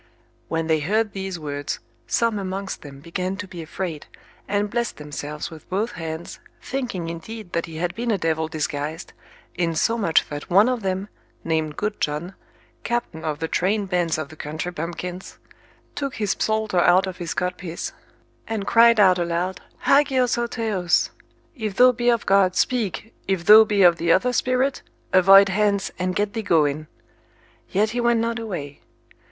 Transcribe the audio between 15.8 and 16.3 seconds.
took